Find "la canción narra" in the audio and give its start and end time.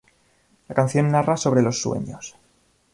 0.67-1.37